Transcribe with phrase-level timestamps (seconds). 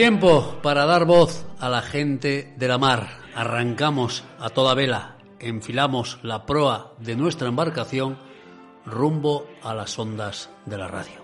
[0.00, 3.18] Tiempo para dar voz a la gente de la mar.
[3.34, 8.16] Arrancamos a toda vela, enfilamos la proa de nuestra embarcación
[8.86, 11.19] rumbo a las ondas de la radio.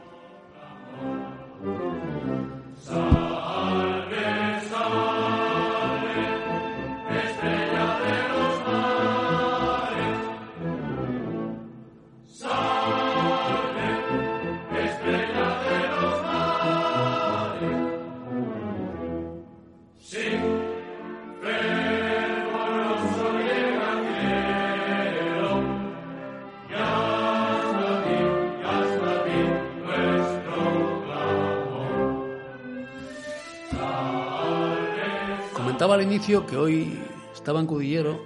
[35.96, 36.98] Al inicio que hoy
[37.32, 38.20] estaba en Cudillero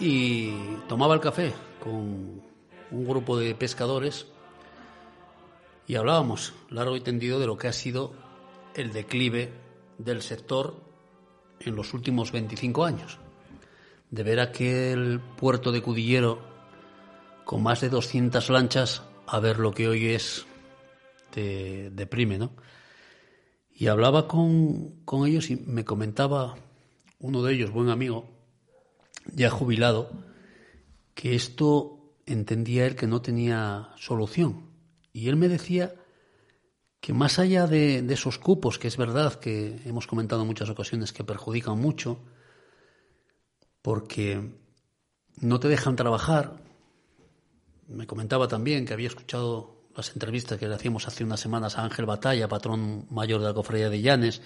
[0.00, 0.50] y
[0.88, 2.42] tomaba el café con
[2.90, 4.26] un grupo de pescadores
[5.86, 8.12] y hablábamos largo y tendido de lo que ha sido
[8.74, 9.52] el declive
[9.98, 10.74] del sector
[11.60, 13.18] en los últimos 25 años.
[14.10, 16.40] De ver aquel puerto de Cudillero
[17.44, 20.46] con más de 200 lanchas a ver lo que hoy es,
[21.30, 22.50] te deprime, ¿no?
[23.72, 26.56] Y hablaba con, con ellos y me comentaba
[27.22, 28.28] uno de ellos, buen amigo,
[29.32, 30.10] ya jubilado,
[31.14, 34.70] que esto entendía él que no tenía solución.
[35.12, 35.94] Y él me decía
[37.00, 40.68] que más allá de, de, esos cupos, que es verdad que hemos comentado en muchas
[40.68, 42.18] ocasiones que perjudican mucho,
[43.82, 44.52] porque
[45.40, 46.60] no te dejan trabajar,
[47.88, 51.84] me comentaba también que había escuchado las entrevistas que le hacíamos hace unas semanas a
[51.84, 54.42] Ángel Batalla, patrón mayor de la cofradía de Llanes,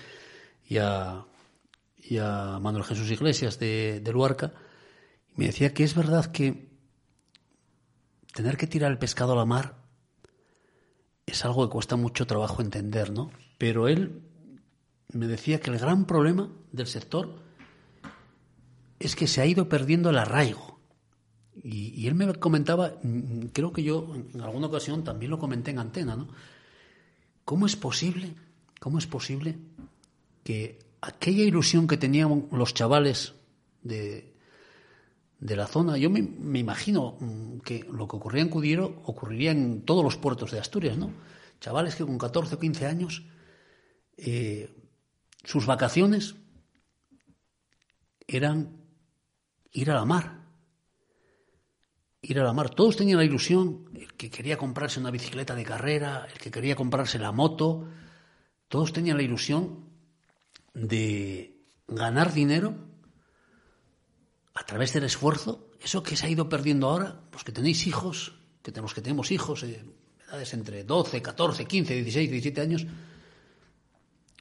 [0.68, 1.24] y a,
[2.08, 4.52] y a Manuel Jesús Iglesias de, de Luarca,
[5.34, 6.68] me decía que es verdad que
[8.32, 9.76] tener que tirar el pescado a la mar
[11.26, 13.30] es algo que cuesta mucho trabajo entender, ¿no?
[13.58, 14.22] Pero él
[15.12, 17.42] me decía que el gran problema del sector
[18.98, 20.78] es que se ha ido perdiendo el arraigo.
[21.62, 22.92] Y, y, él me comentaba,
[23.52, 26.28] creo que yo en alguna ocasión también lo comenté en antena, ¿no?
[27.44, 28.34] ¿Cómo es posible,
[28.78, 29.58] cómo es posible
[30.44, 33.34] que aquella ilusión que tenían los chavales
[33.82, 34.34] de,
[35.38, 37.16] de la zona, yo me, me, imagino
[37.64, 41.10] que lo que ocurría en Cudiero ocurriría en todos los puertos de Asturias, ¿no?
[41.60, 43.24] Chavales que con 14 o 15 años,
[44.16, 44.74] eh,
[45.44, 46.34] sus vacaciones
[48.26, 48.82] eran
[49.72, 50.46] ir a la mar
[52.28, 52.70] ir a la mar.
[52.70, 56.74] Todos tenían la ilusión, el que quería comprarse una bicicleta de carrera, el que quería
[56.74, 57.88] comprarse la moto,
[58.68, 59.85] todos tenían la ilusión
[60.76, 61.56] de
[61.88, 62.74] ganar dinero
[64.54, 65.70] a través del esfuerzo.
[65.80, 69.30] Eso que se ha ido perdiendo ahora, los que tenéis hijos, que tenemos que tenemos
[69.30, 69.82] hijos, eh,
[70.28, 72.86] edades entre 12, 14, 15, 16, 17 años,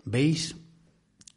[0.04, 0.56] veis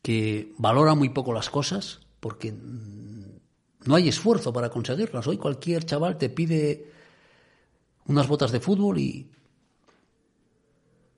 [0.03, 5.27] que valora muy poco las cosas porque no hay esfuerzo para conseguirlas.
[5.29, 6.93] Hoy cualquier chaval te pide
[8.07, 9.31] unas botas de fútbol y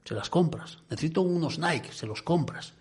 [0.05, 0.79] se las compras.
[0.91, 2.75] Necesito unos Nike, se los compras.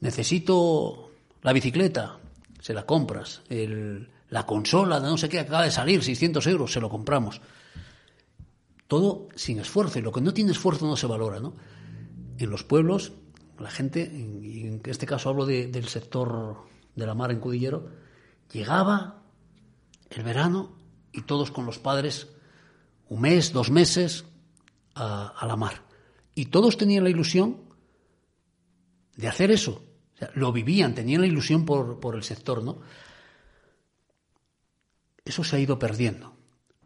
[0.00, 1.10] Necesito
[1.42, 2.18] la bicicleta,
[2.60, 3.42] se la compras.
[3.48, 7.40] El, la consola de no sé qué acaba de salir, 600 euros, se lo compramos.
[8.86, 9.98] Todo sin esfuerzo.
[9.98, 11.54] Y lo que no tiene esfuerzo no se valora, ¿no?
[12.38, 13.12] En los pueblos,
[13.58, 16.56] la gente, y en este caso hablo de, del sector
[16.94, 17.88] de la mar en Cudillero,
[18.52, 19.22] Llegaba
[20.10, 20.72] el verano
[21.12, 22.28] y todos con los padres
[23.08, 24.24] un mes, dos meses
[24.94, 25.82] a la mar.
[26.34, 27.62] Y todos tenían la ilusión
[29.16, 29.84] de hacer eso.
[30.34, 32.80] Lo vivían, tenían la ilusión por, por el sector, ¿no?
[35.24, 36.34] Eso se ha ido perdiendo.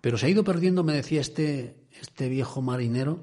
[0.01, 3.21] Pero se ha ido perdiendo, me decía este, este viejo marinero,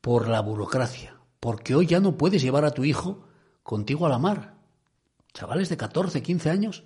[0.00, 1.18] por la burocracia.
[1.40, 3.26] Porque hoy ya no puedes llevar a tu hijo
[3.62, 4.58] contigo a la mar.
[5.32, 6.84] Chavales de 14, 15 años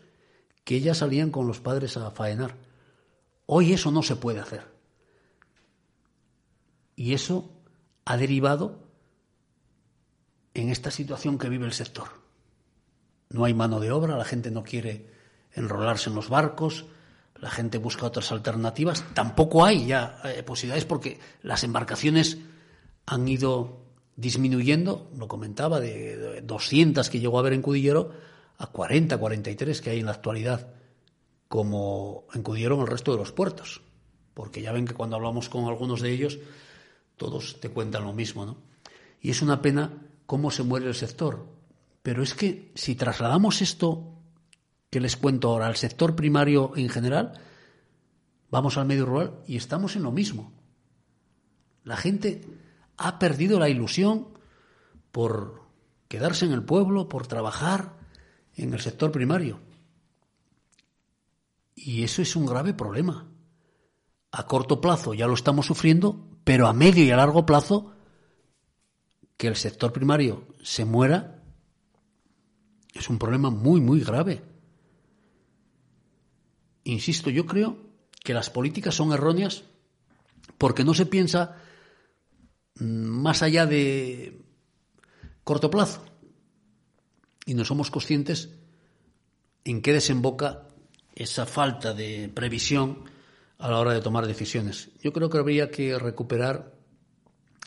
[0.64, 2.56] que ellas salían con los padres a faenar.
[3.46, 4.66] Hoy eso no se puede hacer.
[6.94, 7.50] Y eso
[8.04, 8.87] ha derivado
[10.60, 12.08] en esta situación que vive el sector.
[13.30, 15.06] No hay mano de obra, la gente no quiere
[15.52, 16.86] enrolarse en los barcos,
[17.40, 19.04] la gente busca otras alternativas.
[19.14, 22.38] Tampoco hay ya eh, posibilidades porque las embarcaciones
[23.06, 23.84] han ido
[24.16, 28.10] disminuyendo, lo comentaba, de 200 que llegó a haber en Cudillero
[28.58, 30.68] a 40, 43 que hay en la actualidad,
[31.46, 33.82] como encudieron el resto de los puertos.
[34.34, 36.38] Porque ya ven que cuando hablamos con algunos de ellos,
[37.16, 38.56] todos te cuentan lo mismo, ¿no?
[39.20, 41.48] Y es una pena cómo se muere el sector.
[42.02, 44.12] Pero es que si trasladamos esto
[44.90, 47.40] que les cuento ahora al sector primario en general,
[48.50, 50.52] vamos al medio rural y estamos en lo mismo.
[51.82, 52.44] La gente
[52.98, 54.28] ha perdido la ilusión
[55.12, 55.62] por
[56.08, 57.96] quedarse en el pueblo, por trabajar
[58.54, 59.60] en el sector primario.
[61.74, 63.26] Y eso es un grave problema.
[64.30, 67.94] A corto plazo ya lo estamos sufriendo, pero a medio y a largo plazo,
[69.38, 71.42] que el sector primario se muera,
[72.92, 74.42] es un problema muy, muy grave.
[76.84, 77.78] Insisto, yo creo
[78.24, 79.62] que las políticas son erróneas
[80.58, 81.56] porque no se piensa
[82.80, 84.42] mm, más allá de
[85.44, 86.04] corto plazo
[87.46, 88.50] y no somos conscientes
[89.64, 90.66] en qué desemboca
[91.14, 93.04] esa falta de previsión
[93.58, 94.90] a la hora de tomar decisiones.
[95.00, 96.74] Yo creo que habría que recuperar,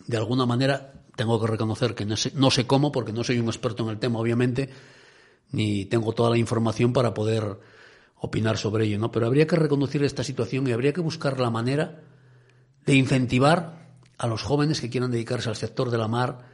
[0.08, 3.38] de alguna manera, tengo que reconocer que no sé, no sé cómo, porque no soy
[3.38, 4.72] un experto en el tema, obviamente,
[5.52, 7.60] ni tengo toda la información para poder
[8.16, 9.12] opinar sobre ello, ¿no?
[9.12, 12.02] Pero habría que reconocer esta situación y habría que buscar la manera
[12.88, 16.50] de incentivar a los jóvenes que quieran dedicarse al sector de la mar,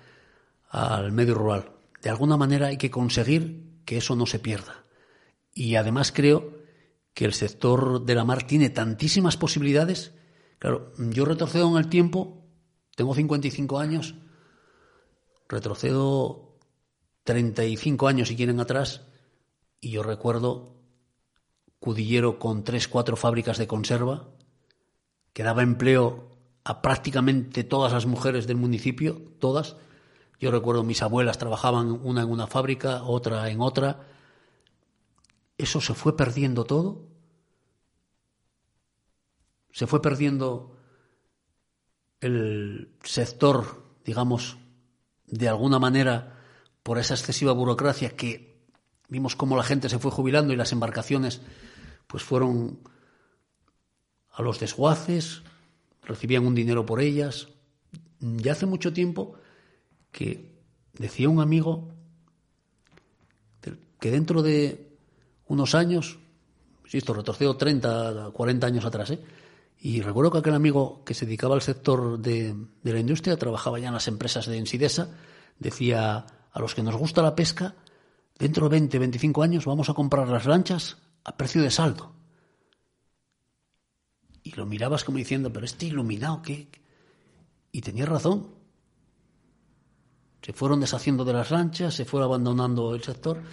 [0.70, 1.72] al medio rural.
[2.02, 4.84] De alguna manera hay que conseguir que eso no se pierda.
[5.54, 6.58] Y además creo
[7.14, 10.12] que el sector de la mar tiene tantísimas posibilidades.
[10.60, 12.46] Claro, yo retrocedo en el tiempo,
[12.98, 14.16] tengo 55 años,
[15.50, 16.58] retrocedo
[17.24, 19.02] 35 años si quieren atrás,
[19.80, 20.78] y yo recuerdo
[21.80, 24.30] Cudillero con tres, cuatro fábricas de conserva,
[25.34, 29.78] que daba empleo a prácticamente todas las mujeres del municipio, todas.
[30.40, 34.08] Yo recuerdo mis abuelas trabajaban una en una fábrica, otra en otra.
[35.58, 37.08] Eso se fue perdiendo todo.
[39.72, 40.76] Se fue perdiendo
[42.20, 44.58] el sector, digamos,
[45.28, 46.38] de alguna manera
[46.84, 48.58] por esa excesiva burocracia que
[49.10, 51.42] vimos cómo la gente se fue jubilando y las embarcaciones
[52.08, 52.80] pues fueron
[54.32, 55.44] a los desguaces,
[56.04, 57.50] recibían un dinero por ellas.
[58.20, 59.36] Ya hace mucho tiempo
[60.12, 60.58] que
[60.94, 61.94] decía un amigo
[64.00, 64.98] que dentro de
[65.48, 66.20] unos años,
[66.92, 69.20] esto retrocedo 30, 40 años atrás, ¿eh?
[69.80, 73.90] Y recuerdo que aquel amigo que se dedicaba al sector de, la industria, trabajaba ya
[73.90, 75.10] en las empresas de Ensidesa,
[75.60, 77.76] decía a los que nos gusta la pesca,
[78.40, 82.14] dentro de 20, 25 años vamos a comprar las lanchas a precio de saldo.
[84.42, 86.70] Y lo mirabas como diciendo, pero este iluminado, ¿qué?
[87.72, 88.48] Y tenía razón.
[90.42, 93.44] Se fueron deshaciendo de las lanchas, se fue abandonando el sector.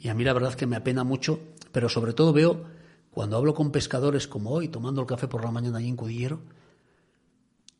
[0.00, 1.38] Y a mí la verdad que me apena mucho,
[1.70, 2.66] pero sobre todo veo,
[3.12, 6.40] cuando hablo con pescadores como hoy, tomando el café por la mañana allí en Cudillero,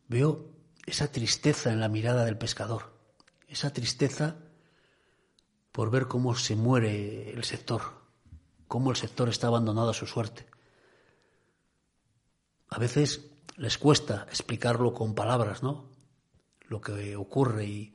[0.07, 0.51] veo
[0.85, 2.93] esa tristeza en la mirada del pescador,
[3.49, 4.37] esa tristeza
[5.73, 7.81] por ver cómo se muere el sector,
[8.69, 10.47] cómo el sector está abandonado a su suerte.
[12.69, 15.89] A veces les cuesta explicarlo con palabras, ¿no?
[16.69, 17.95] Lo que ocurre y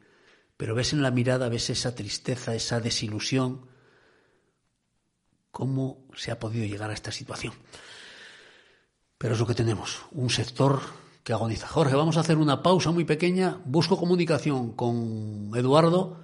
[0.58, 3.68] pero ves en la mirada, ves esa tristeza, esa desilusión,
[5.58, 7.52] cómo se ha podido llegar a esta situación.
[9.18, 10.82] Pero es lo que tenemos, un sector
[11.24, 11.68] que agoniza.
[11.68, 13.58] Jorge, vamos a hacer una pausa muy pequeña.
[13.66, 16.20] Busco comunicación con Eduardo,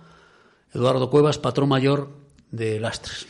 [0.71, 2.15] Eduardo Cuevas, patrón mayor
[2.51, 3.25] de Lastres.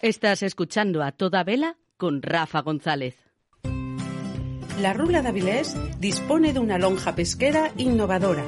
[0.00, 3.16] Estás escuchando a toda vela con Rafa González.
[4.80, 8.44] La Rula de Avilés dispone de una lonja pesquera innovadora,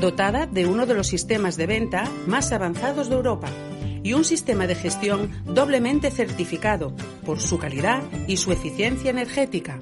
[0.00, 3.48] dotada de uno de los sistemas de venta más avanzados de Europa
[4.04, 6.94] y un sistema de gestión doblemente certificado
[7.26, 9.80] por su calidad y su eficiencia energética.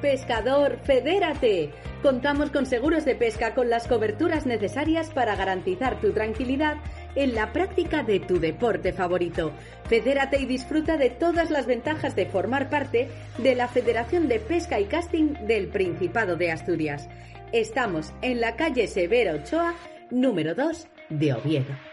[0.00, 1.70] Pescador, fedérate.
[2.02, 6.78] Contamos con seguros de pesca con las coberturas necesarias para garantizar tu tranquilidad
[7.14, 9.52] en la práctica de tu deporte favorito.
[9.88, 14.80] Fedérate y disfruta de todas las ventajas de formar parte de la Federación de Pesca
[14.80, 17.08] y Casting del Principado de Asturias.
[17.52, 19.74] Estamos en la calle Severo Ochoa,
[20.10, 21.89] número 2 de Oviedo.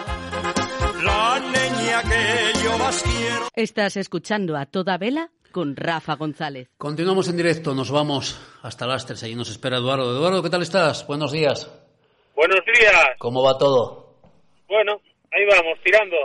[1.02, 3.48] La niña que yo más quiero.
[3.54, 6.68] Estás escuchando a toda vela con Rafa González.
[6.78, 10.16] Continuamos en directo, nos vamos hasta Lastres, allí nos espera Eduardo.
[10.16, 11.06] Eduardo, ¿qué tal estás?
[11.06, 11.70] Buenos días.
[12.34, 13.10] Buenos días.
[13.18, 14.16] ¿Cómo va todo?
[14.66, 16.16] Bueno, ahí vamos, tirando.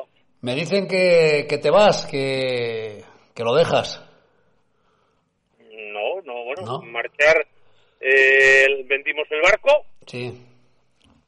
[0.42, 3.04] Me dicen que, que te vas, que,
[3.36, 4.02] que lo dejas.
[5.60, 6.82] No, no, bueno, ¿No?
[6.84, 7.46] marchar.
[8.00, 9.86] eh, vendimos el barco.
[10.06, 10.34] Sí.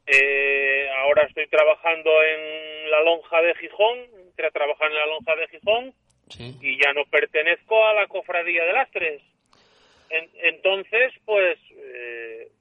[0.08, 3.98] eh, ahora estoy trabajando en la lonja de Gijón.
[4.28, 5.94] Entré a trabajar en la lonja de Gijón
[6.30, 6.56] Sí.
[6.62, 9.22] y ya no pertenezco a la cofradía de Lastres.
[10.10, 12.52] En- entonces, pues, eh,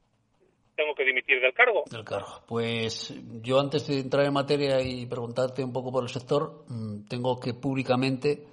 [0.76, 1.84] tengo que dimitir del cargo.
[1.90, 2.42] Del cargo.
[2.46, 7.06] Pues yo antes de entrar en materia y preguntarte un poco por el sector, mm,
[7.08, 8.44] tengo que públicamente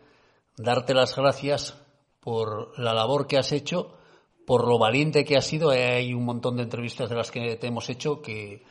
[0.57, 1.81] darte las gracias
[2.21, 3.97] por la labor que has hecho,
[4.47, 5.69] por lo valiente que has sido.
[5.69, 8.63] Hay un montón de entrevistas de las que te hemos hecho que,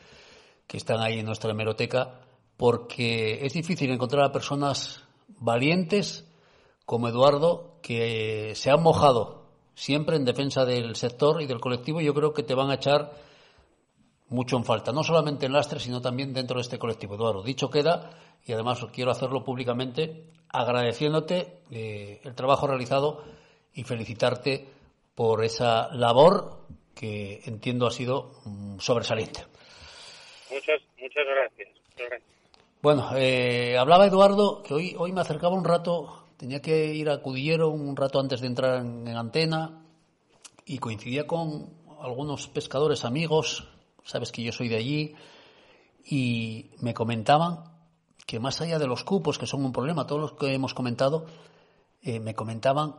[0.67, 2.21] que están ahí en nuestra hemeroteca,
[2.57, 6.29] porque es difícil encontrar a personas valientes
[6.85, 12.01] como Eduardo que se han mojado siempre en defensa del sector y del colectivo.
[12.01, 13.13] Yo creo que te van a echar
[14.29, 17.15] mucho en falta, no solamente en Lastre, sino también dentro de este colectivo.
[17.15, 18.11] Eduardo, dicho queda,
[18.45, 23.25] y además quiero hacerlo públicamente, agradeciéndote eh, el trabajo realizado
[23.75, 24.69] y felicitarte
[25.15, 26.65] por esa labor
[26.95, 29.45] que entiendo ha sido mm, sobresaliente.
[30.51, 31.69] Muchas, muchas gracias.
[31.91, 32.35] Muchas gracias.
[32.83, 37.21] Bueno, eh, hablaba Eduardo que hoy, hoy me acercaba un rato, tenía que ir a
[37.23, 39.83] Cudillero un rato antes de entrar en, en antena
[40.65, 43.69] y coincidía con algunos pescadores amigos,
[44.05, 45.15] sabes que yo soy de allí,
[46.07, 47.65] y me comentaban
[48.27, 51.27] que más allá de los cupos, que son un problema, todos los que hemos comentado,
[52.03, 52.97] eh, me comentaban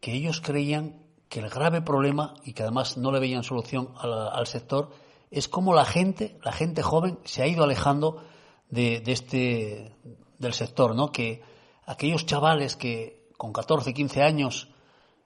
[0.00, 4.06] que ellos creían que el grave problema, y que además no le veían solución a
[4.06, 4.90] la- al sector,
[5.30, 8.22] es cómo la gente, la gente joven, se ha ido alejando
[8.70, 9.92] de, de este
[10.38, 11.10] del sector, ¿no?
[11.10, 11.42] Que
[11.88, 14.68] aquellos chavales que con 14, 15 años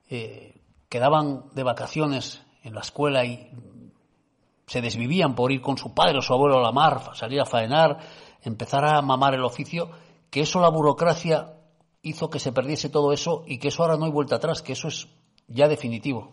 [0.09, 0.55] eh,
[0.89, 3.51] quedaban de vacaciones en la escuela y
[4.67, 7.47] se desvivían por ir con su padre o su abuelo a la mar, salir a
[7.47, 7.99] faenar,
[8.45, 9.91] empezar a mamar el oficio,
[10.31, 11.55] que eso la burocracia
[12.03, 14.73] hizo que se perdiese todo eso y que eso ahora no hay vuelta atrás, que
[14.73, 15.09] eso es
[15.49, 16.33] ya definitivo.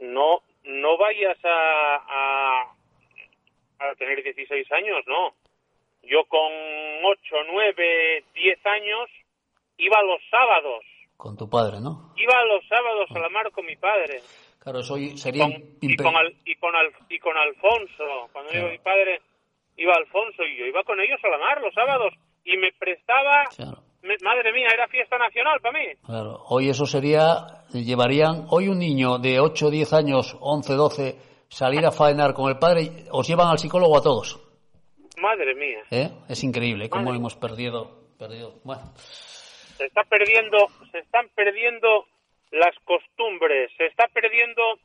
[0.00, 2.74] no no vayas a, a,
[3.80, 5.34] a tener 16 años, no.
[6.02, 6.50] Yo con
[7.04, 9.10] 8, 9, 10 años
[9.78, 10.84] iba los sábados.
[11.16, 12.12] Con tu padre, ¿no?
[12.16, 14.20] Iba los sábados a la mar con mi padre.
[14.58, 15.46] Claro, eso hoy sería
[15.80, 18.28] y, con Al- y, con Al- y con Alfonso.
[18.32, 18.66] Cuando Claro.
[18.66, 19.20] iba mi padre,
[19.76, 22.12] iba Alfonso y yo iba con ellos a la mar los sábados.
[22.44, 23.44] Y me prestaba...
[23.56, 23.82] Claro.
[24.02, 25.86] me- madre mía, era fiesta nacional para mí.
[26.04, 31.86] Claro, hoy eso sería, llevarían, hoy un niño de 8, 10 años, 11, 12, salir
[31.86, 34.40] a faenar con el padre, os llevan al psicólogo a todos.
[35.16, 35.82] Madre mía.
[35.90, 36.10] ¿eh?
[36.28, 38.60] Es increíble cómo hemos perdido, perdido.
[38.64, 38.92] Bueno,
[39.84, 42.06] se está perdiendo, se están perdiendo
[42.52, 44.78] las costumbres, se está perdiendo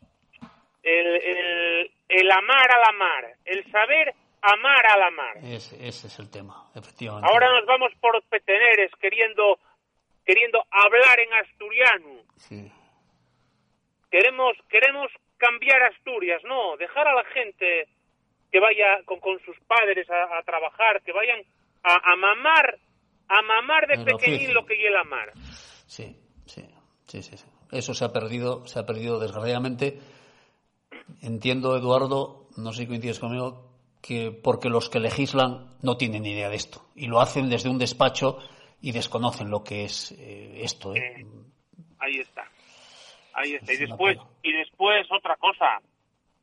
[0.83, 5.37] el, el, el amar a la mar, el saber amar a la mar.
[5.37, 7.29] ese, ese es el tema, efectivamente.
[7.31, 9.57] Ahora nos vamos por peteneres queriendo
[10.25, 12.21] queriendo hablar en asturiano.
[12.35, 12.71] Sí,
[14.11, 17.87] Queremos queremos cambiar Asturias, no, dejar a la gente
[18.51, 21.39] que vaya con, con sus padres a, a trabajar, que vayan
[21.83, 22.77] a, a mamar
[23.29, 25.31] a mamar de pequeñín lo que es el amar.
[25.85, 26.65] sí, sí,
[27.07, 27.45] sí, sí, sí.
[27.71, 29.99] Eso se ha perdido, se ha perdido desgraciadamente.
[31.21, 33.69] Entiendo, Eduardo, no sé si coincides conmigo,
[34.01, 37.69] que porque los que legislan no tienen ni idea de esto y lo hacen desde
[37.69, 38.39] un despacho
[38.81, 40.95] y desconocen lo que es eh, esto.
[40.95, 40.99] ¿eh?
[40.99, 41.25] Eh,
[41.99, 42.49] ahí está.
[43.33, 43.73] Ahí está.
[43.73, 45.79] Y después, y después otra cosa,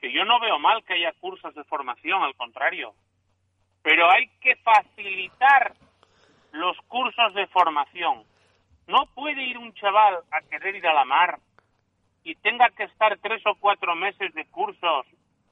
[0.00, 2.95] que yo no veo mal que haya cursos de formación, al contrario.
[3.83, 5.75] Pero hay que facilitar
[6.56, 8.25] los cursos de formación.
[8.86, 11.38] No puede ir un chaval a querer ir a la mar
[12.25, 15.06] y tenga que estar tres o cuatro meses de cursos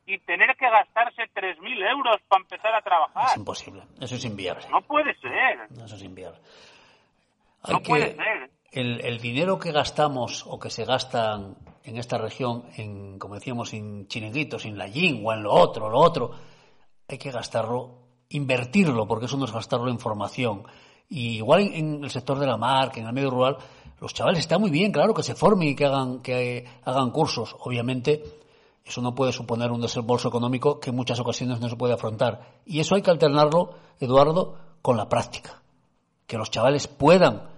[0.07, 3.27] y tener que gastarse 3.000 euros para empezar a trabajar.
[3.31, 4.67] Es imposible, eso es inviable.
[4.71, 5.67] No puede ser.
[5.83, 6.39] Eso es inviable.
[7.69, 8.51] no puede ser.
[8.71, 11.39] El, el, dinero que gastamos o que se gasta
[11.85, 15.89] en esta región, en, como decíamos, en chiringuitos, en la yin o en lo otro,
[15.89, 16.33] lo otro,
[17.09, 17.99] hay que gastarlo,
[18.31, 20.65] invertirlo, porque eso no es gastarlo en formación.
[21.09, 23.57] Y igual en, el sector de la marca, en el medio rural,
[24.01, 27.55] los chavales está muy bien, claro, que se formen y que hagan, que hagan cursos.
[27.61, 28.23] Obviamente,
[28.85, 32.61] eso no puede suponer un desembolso económico que en muchas ocasiones no se puede afrontar.
[32.67, 35.63] Y eso hay que alternarlo, Eduardo, con la práctica.
[36.27, 37.49] Que los chavales puedan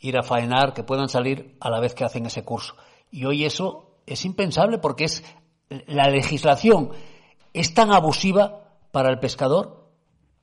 [0.00, 2.74] ir a faenar, que puedan salir a la vez que hacen ese curso.
[3.10, 5.24] Y hoy eso es impensable porque es
[5.68, 6.92] la legislación
[7.56, 8.60] es tan abusiva
[8.92, 9.85] para el pescador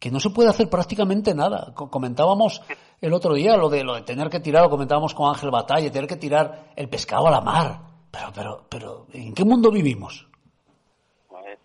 [0.04, 1.74] que no se puede hacer prácticamente nada.
[1.74, 2.62] Comentábamos
[3.00, 5.90] el otro día lo de lo de tener que tirar, lo comentábamos con Ángel Batalla,
[5.90, 7.80] tener que tirar el pescado a la mar.
[8.12, 10.28] Pero, pero, pero, ¿en qué mundo vivimos?
[11.30, 11.58] Pues,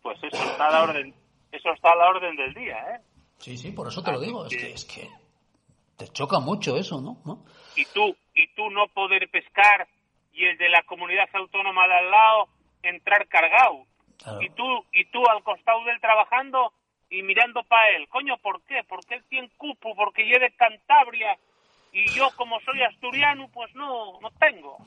[0.00, 1.14] pues eso está a la orden,
[1.50, 3.00] eso está a la orden del día, ¿eh?
[3.38, 4.46] Sí, sí, por eso te lo digo.
[4.46, 5.10] Es que, es que
[5.96, 7.18] te choca mucho eso, ¿no?
[7.24, 7.44] ¿no?
[7.74, 9.88] Y tú, y tú no poder pescar
[10.32, 12.48] y el de la comunidad autónoma de al lado
[12.84, 13.82] entrar cargado.
[14.22, 14.40] Claro.
[14.42, 16.72] Y tú, y tú al costado del trabajando
[17.10, 18.08] y mirando para él.
[18.08, 18.82] Coño, ¿por qué?
[18.88, 21.36] Porque él tiene cupo, porque yo de Cantabria
[21.92, 24.78] y yo como soy asturiano, pues no, no tengo.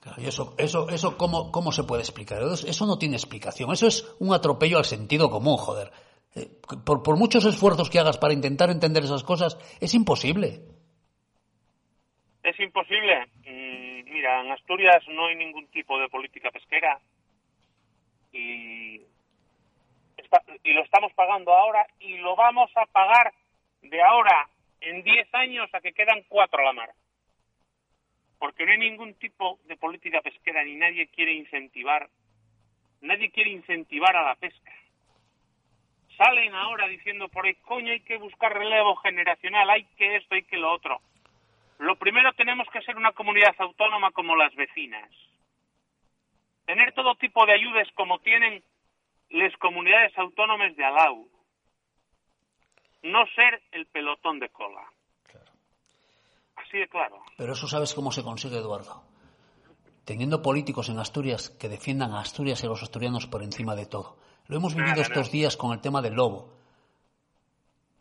[0.00, 2.42] Claro, y eso, eso, eso ¿cómo, ¿cómo se puede explicar?
[2.42, 3.70] Eso, no tiene explicación.
[3.72, 5.90] Eso es un atropello al sentido común, joder.
[6.34, 6.48] Eh,
[6.84, 10.60] por, por muchos esfuerzos que hagas para intentar entender esas cosas, es imposible.
[12.42, 13.26] Es imposible.
[13.44, 16.98] Mm, mira, en Asturias no hay ningún tipo de política pesquera
[18.32, 19.00] y,
[20.62, 23.32] y lo estamos pagando ahora y lo vamos a pagar
[23.82, 24.48] de ahora
[24.80, 26.90] en 10 años a que quedan cuatro a la mar.
[28.38, 32.08] Porque no hay ningún tipo de política pesquera ni nadie quiere incentivar,
[33.00, 34.72] nadie quiere incentivar a la pesca.
[36.16, 40.44] Salen ahora diciendo por ahí, coño, hay que buscar relevo generacional, hay que esto, hay
[40.44, 41.00] que lo otro.
[41.78, 45.10] Lo primero tenemos que ser una comunidad autónoma como las vecinas.
[46.66, 48.62] Tener todo tipo de ayudas como tienen
[49.30, 51.28] las comunidades autónomas de Alau.
[53.02, 54.82] No ser el pelotón de cola.
[55.24, 55.52] Claro.
[56.56, 57.22] Así de claro.
[57.36, 59.02] Pero eso sabes cómo se consigue, Eduardo.
[60.04, 63.86] Teniendo políticos en Asturias que defiendan a Asturias y a los asturianos por encima de
[63.86, 64.18] todo.
[64.48, 65.32] Lo hemos vivido estos no.
[65.32, 66.52] días con el tema del lobo.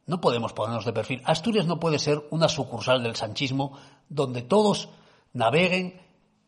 [0.08, 1.22] No podemos ponernos de perfil.
[1.26, 3.78] Asturias no puede ser una sucursal del sanchismo
[4.10, 4.89] donde todos
[5.34, 6.02] naveguen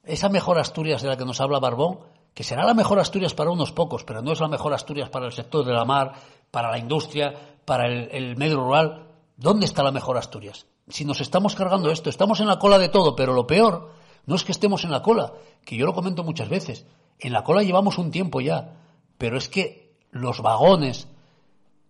[0.04, 2.00] esa mejor Asturias de la que nos habla Barbón,
[2.34, 5.26] que será la mejor Asturias para unos pocos, pero no es la mejor Asturias para
[5.26, 6.14] el sector de la mar,
[6.50, 7.34] para la industria,
[7.66, 9.08] para el, medio rural.
[9.36, 10.66] ¿Dónde está la mejor Asturias?
[10.88, 13.92] Si nos estamos cargando esto, estamos en la cola de todo, pero lo peor
[14.26, 15.34] no es que estemos en la cola,
[15.66, 16.86] que yo lo comento muchas veces.
[17.20, 18.78] En la cola llevamos un tiempo ya,
[19.18, 21.08] pero es que los vagones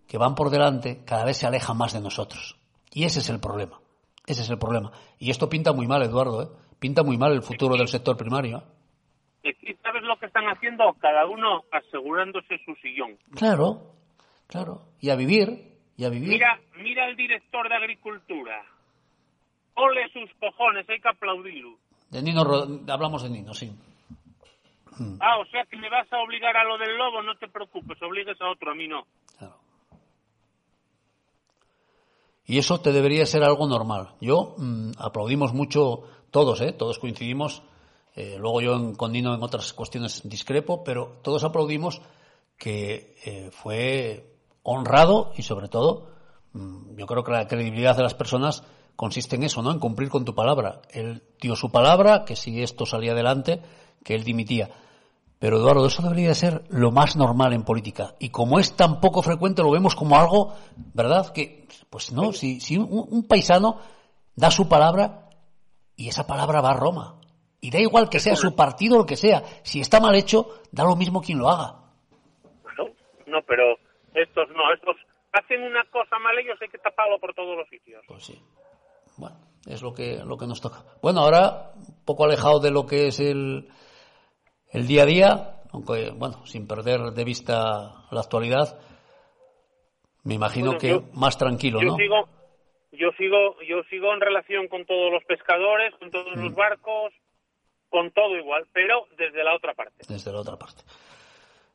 [0.06, 2.56] que van por delante cada vez se alejan más de nosotros.
[2.92, 3.80] Y ese es el problema.
[4.26, 4.92] Ese es el problema.
[5.18, 6.48] Y esto pinta muy mal, Eduardo, ¿eh?
[6.78, 8.62] Pinta muy mal el futuro del sector primario.
[9.42, 9.56] ¿Eh?
[9.62, 10.92] ¿Y sabes lo que están haciendo?
[11.00, 13.16] Cada uno asegurándose su sillón.
[13.34, 13.92] Claro,
[14.46, 14.82] claro.
[15.00, 15.48] Y a vivir,
[15.96, 16.28] y a vivir.
[16.28, 18.62] Mira, mira al director de Agricultura.
[19.74, 21.78] Ole sus cojones, hay que aplaudirlo.
[22.10, 22.42] De Nino,
[22.88, 23.72] hablamos de Nino, sí.
[25.20, 28.00] Ah, o sea que me vas a obligar a lo del lobo, no te preocupes,
[28.02, 29.06] obligues a otro, a mí no.
[29.38, 29.56] Claro.
[32.44, 34.14] Y eso te debería ser algo normal.
[34.20, 36.72] Yo mm, aplaudimos mucho todos, ¿eh?
[36.72, 37.62] todos coincidimos.
[38.14, 42.02] Eh, luego yo en- con Nino en otras cuestiones discrepo, pero todos aplaudimos
[42.58, 46.08] que eh, fue honrado y sobre todo
[46.52, 48.62] mm, yo creo que la credibilidad de las personas
[48.96, 49.72] consiste en eso, ¿no?
[49.72, 50.82] En cumplir con tu palabra.
[50.90, 53.62] Él dio su palabra, que si esto salía adelante,
[54.04, 54.70] que él dimitía.
[55.38, 58.14] Pero Eduardo, eso debería ser lo más normal en política.
[58.20, 60.52] Y como es tan poco frecuente, lo vemos como algo,
[60.94, 61.32] ¿verdad?
[61.32, 63.78] Que, pues no, si, si un, un paisano
[64.36, 65.30] da su palabra
[65.96, 67.16] y esa palabra va a Roma.
[67.62, 69.40] Y da igual que sea su partido o lo que sea.
[69.62, 71.76] Si está mal hecho, da lo mismo quien lo haga.
[72.76, 72.88] No,
[73.26, 73.76] no, pero
[74.12, 74.96] estos no, estos
[75.32, 78.04] hacen una cosa mal ellos, hay que taparlo por todos los sitios.
[78.08, 78.38] Pues sí.
[79.16, 80.82] Bueno, es lo que, lo que nos toca.
[81.00, 83.68] Bueno, ahora, un poco alejado de lo que es el,
[84.72, 88.76] el día a día, aunque, bueno, sin perder de vista la actualidad,
[90.24, 91.96] Me imagino que más tranquilo, yo ¿no?
[91.96, 92.28] Sigo,
[92.92, 96.54] yo sigo, yo sigo en relación con todos los pescadores, con todos los mm.
[96.54, 97.12] barcos,
[97.92, 100.04] con todo igual, pero desde la otra parte.
[100.08, 100.82] Desde la otra parte.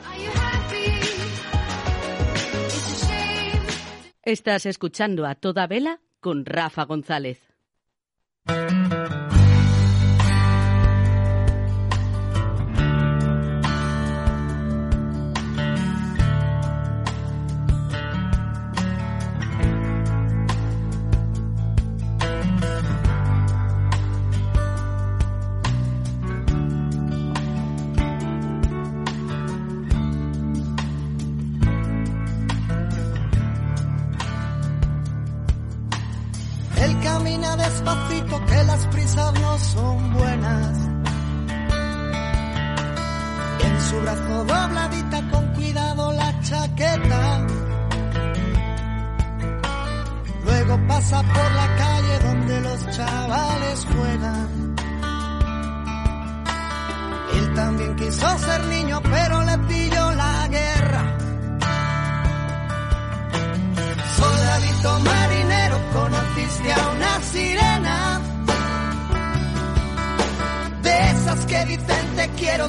[4.22, 7.40] Estás escuchando a toda vela con Rafa González.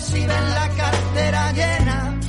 [0.01, 2.21] Si ven la cartera llena.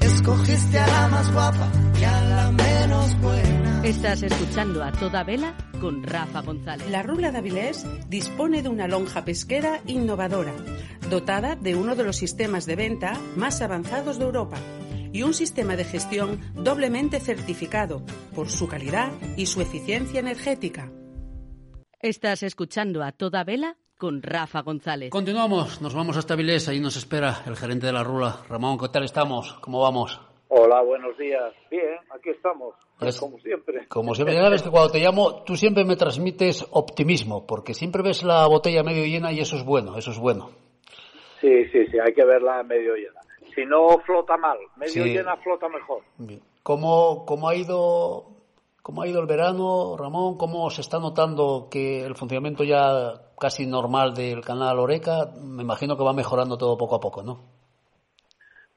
[0.00, 1.68] Escogiste a la más guapa
[2.00, 3.82] y a la menos buena.
[3.84, 6.88] Estás escuchando a toda vela con Rafa González.
[6.90, 10.54] La Rula de Avilés dispone de una lonja pesquera innovadora,
[11.08, 14.58] dotada de uno de los sistemas de venta más avanzados de Europa
[15.12, 20.90] y un sistema de gestión doblemente certificado por su calidad y su eficiencia energética.
[22.00, 25.10] Estás escuchando a toda vela con Rafa González.
[25.10, 28.38] Continuamos, nos vamos hasta Vilés, ahí nos espera el gerente de la Rula.
[28.48, 29.52] Ramón, ¿qué tal estamos?
[29.60, 30.18] ¿Cómo vamos?
[30.48, 31.52] Hola, buenos días.
[31.70, 33.86] Bien, aquí estamos, Pues- como siempre.
[33.88, 38.02] Como siempre, ya sabes que cuando te llamo, tú siempre me transmites optimismo, porque siempre
[38.02, 40.50] ves la botella medio llena y eso es bueno, eso es bueno.
[41.42, 43.20] Sí, sí, sí, hay que verla medio llena.
[43.54, 45.10] Si no flota mal, medio Sí.
[45.10, 46.02] llena flota mejor.
[46.16, 46.40] Bien.
[46.62, 48.24] ¿Cómo, cómo ha ido,
[48.82, 50.36] cómo ha ido el verano, Ramón?
[50.36, 55.26] ¿Cómo se está notando que el funcionamiento ya casi normal del canal Oreca?
[55.42, 57.40] Me imagino que va mejorando todo poco a poco, ¿no?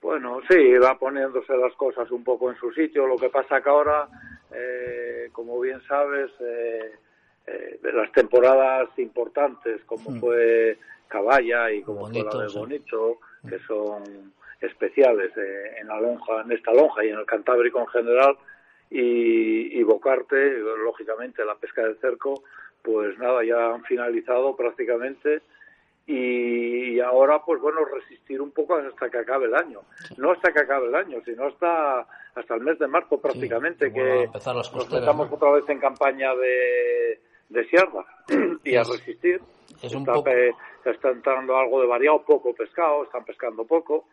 [0.01, 3.07] Bueno, sí, va poniéndose las cosas un poco en su sitio.
[3.07, 4.07] Lo que pasa que ahora,
[4.51, 6.91] eh, como bien sabes, eh,
[7.47, 10.19] eh, de las temporadas importantes, como Mm.
[10.19, 12.57] fue Caballa y como Bonito, fue la de sí.
[12.59, 17.79] Bonito, que son especiales eh, en la lonja, en esta lonja y en el Cantábrico
[17.79, 18.37] en general,
[18.89, 22.43] y, y Bocarte, lógicamente la pesca de cerco,
[22.81, 25.41] pues nada, ya han finalizado prácticamente.
[26.05, 29.79] Y, ahora pues bueno resistir un poco hasta que acabe el año.
[30.17, 33.93] No hasta que acabe el año sino hasta hasta el mes de marzo prácticamente a
[33.93, 35.35] que nos metamos ¿no?
[35.37, 37.19] otra vez en campaña de
[37.49, 38.03] de siarda
[38.65, 39.39] y a Es- resistir.
[39.81, 40.29] es un está, poco-
[40.85, 44.09] está entrando algo de variado poco pescado están pescando poco.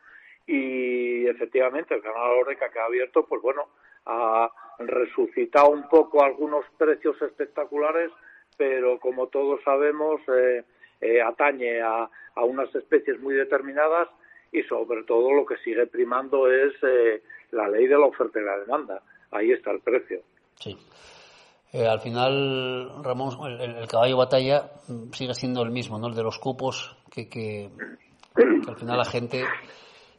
[0.47, 3.67] Y efectivamente el canal Oreca que ha abierto pues bueno
[4.07, 8.11] ha resucitado un poco algunos precios espectaculares
[8.57, 10.65] pero como todos sabemos eh,
[11.01, 14.09] eh, atañe a, a unas especies muy determinadas
[14.53, 18.45] y sobre todo lo que sigue primando es eh, la ley de la oferta y
[18.45, 19.01] la demanda.
[19.31, 20.21] Ahí está el precio.
[20.57, 20.77] Sí.
[21.73, 26.09] Eh, al final, Ramón, el, el- caballo batalla mm, sigue siendo el mismo, ¿no?
[26.09, 27.71] El de los cupos, que, que
[28.69, 29.45] al final la gente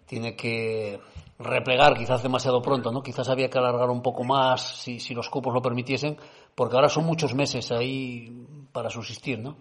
[0.07, 0.97] tiene que
[1.43, 3.01] replegar quizás demasiado pronto, ¿no?
[3.03, 6.17] Quizás había que alargar un poco más si, si los cupos lo permitiesen,
[6.55, 8.31] porque ahora son muchos meses ahí
[8.71, 9.55] para subsistir, ¿no?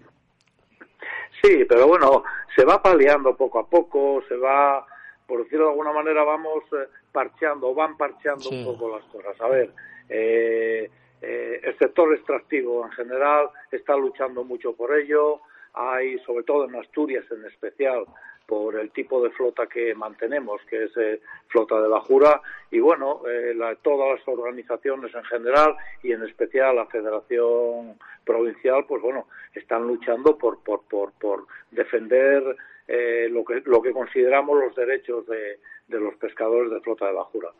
[1.43, 2.23] Sí, pero bueno,
[2.55, 4.87] se va paliando poco a poco, se va,
[5.27, 8.59] por decirlo de alguna manera, vamos eh, parcheando, van parcheando Sí.
[8.59, 9.41] un poco las cosas.
[9.41, 9.73] A ver,
[10.09, 10.91] eh,
[11.23, 15.41] eh, el sector extractivo en general está luchando mucho por ello.
[15.73, 18.05] Hay, sobre todo en Asturias en especial,
[18.51, 23.23] por el tipo de flota que mantenemos, que es eh, flota de bajura, y bueno,
[23.29, 29.29] eh, la- todas las organizaciones en general y en especial la Federación Provincial, pues bueno,
[29.55, 32.43] están luchando por, por, por, por defender
[32.89, 37.13] eh, lo, que, lo que consideramos los derechos de, de los pescadores de flota de
[37.13, 37.51] bajura.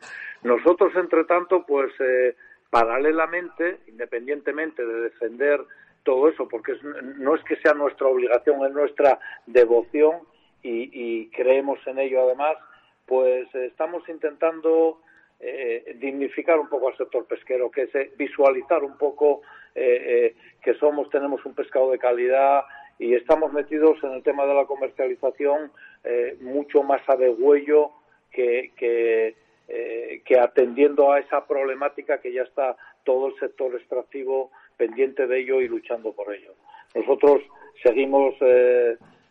[0.43, 2.35] Nosotros, entre tanto, pues eh,
[2.69, 5.61] paralelamente, independientemente de defender
[6.03, 10.15] todo eso, porque es- no es que sea nuestra obligación, es nuestra devoción
[10.63, 12.57] y, y creemos en ello además,
[13.05, 15.01] pues estamos intentando
[15.39, 19.41] eh, dignificar un poco al sector pesquero, que es eh, visualizar un poco
[19.73, 22.63] eh, eh, que somos, tenemos un pescado de calidad
[22.99, 25.71] y estamos metidos en el tema de la comercialización
[26.03, 27.91] eh, mucho más a degüello
[28.31, 29.35] que, que,
[29.67, 35.39] eh, que atendiendo a esa problemática que ya está todo el sector extractivo pendiente de
[35.39, 36.53] ello y luchando por ello.
[36.93, 37.41] Nosotros
[37.81, 38.35] seguimos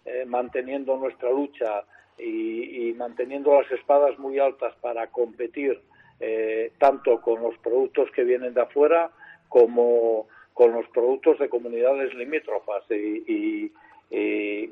[0.04, 1.84] eh, manteniendo nuestra lucha
[2.18, 5.80] y, manteniendo las espadas muy altas para competir
[6.18, 9.10] eh, tanto con los productos que vienen de afuera
[9.48, 12.84] como con los productos de comunidades limítrofas.
[12.90, 13.72] Y-
[14.10, 14.68] y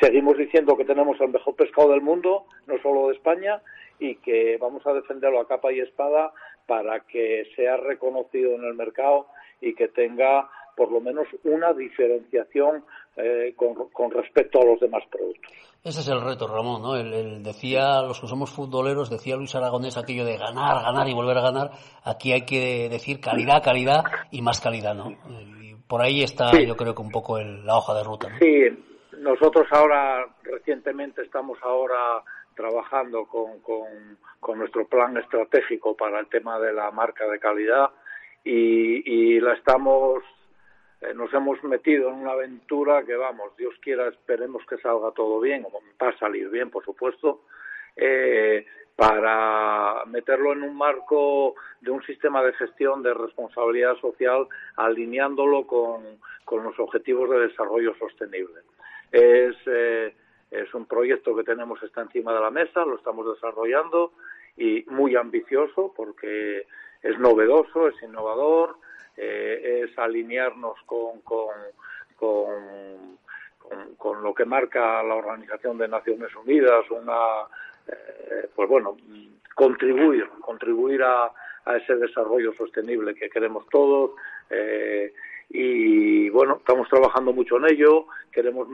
[0.00, 3.62] seguimos diciendo que tenemos el mejor pescado del mundo, no solo de España,
[3.98, 6.32] y que vamos a defenderlo a capa y espada
[6.66, 9.28] para que sea reconocido en el mercado
[9.60, 12.84] y que tenga por lo menos una diferenciación
[13.16, 15.52] eh, con, respecto a los demás productos.
[15.84, 16.96] Ese es el reto, Ramón, ¿no?
[16.96, 21.38] El, decía, los que somos futboleros, decía Luis Aragonés aquello de ganar, ganar y volver
[21.38, 21.70] a ganar.
[22.04, 25.10] Aquí hay que decir calidad, calidad y más calidad, ¿no?
[25.10, 28.28] Y por ahí está, yo creo que un poco la hoja de ruta.
[28.28, 28.38] ¿no?
[28.38, 28.64] Sí,
[29.18, 32.22] nosotros ahora, recientemente, estamos ahora
[32.54, 37.90] trabajando con, con, nuestro plan estratégico para el tema de la marca de calidad
[38.44, 40.22] y, y la estamos
[41.02, 45.40] eh, nos hemos metido en una aventura que, vamos, Dios quiera, esperemos que salga todo
[45.40, 47.42] bien, o va a salir bien, por supuesto,
[47.96, 55.66] eh, para meterlo en un marco de un sistema de gestión de responsabilidad social alineándolo
[55.66, 58.60] con, los objetivos de desarrollo sostenible.
[59.10, 60.14] Es, eh,
[60.50, 64.12] es un proyecto que tenemos está encima de la mesa, lo estamos desarrollando
[64.58, 66.66] y muy ambicioso porque
[67.02, 68.76] es novedoso, es innovador,
[69.16, 71.54] eh, es alinearnos con, con,
[72.16, 77.46] con, lo que marca la Organización de Naciones Unidas, una,
[77.88, 78.96] eh, pues bueno,
[79.54, 81.32] contribuir, contribuir a,
[81.64, 84.12] a, ese desarrollo sostenible que queremos todos.
[84.50, 85.12] Eh,
[85.54, 88.68] y bueno, estamos trabajando mucho en ello, queremos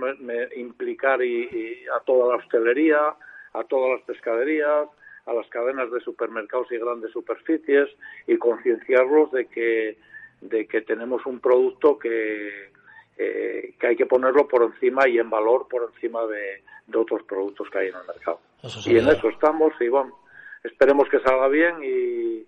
[0.56, 3.14] implicar y, a toda la hostelería,
[3.52, 4.88] a todas las pescaderías,
[5.26, 7.88] a las cadenas de supermercados y grandes superficies
[8.28, 9.98] y concienciarlos de que
[10.40, 12.70] de que tenemos un producto que,
[13.16, 16.62] eh, que hay que ponerlo por encima y en valor por encima de,
[16.96, 18.40] otros productos que hay en el mercado.
[18.86, 20.18] y en eso estamos y bueno,
[20.64, 22.46] esperemos que salga bien y,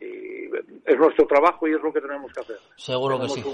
[0.00, 2.56] es nuestro trabajo y es lo que tenemos que hacer.
[2.76, 3.44] Seguro que sí,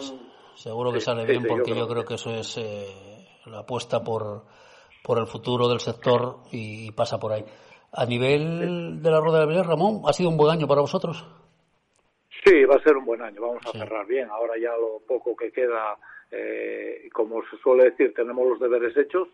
[0.55, 2.87] seguro que sale bien porque yo creo, que eso es eh,
[3.47, 4.45] la apuesta por,
[5.03, 7.45] por el futuro del sector y, pasa por ahí.
[7.93, 11.25] A nivel de la rueda de Villar, Ramón, ¿ha sido un buen año para vosotros?
[12.45, 14.29] Sí, va a ser un buen año, vamos a cerrar bien.
[14.29, 15.97] Ahora ya lo poco que queda,
[16.31, 19.29] eh, como se suele decir, tenemos los deberes hechos,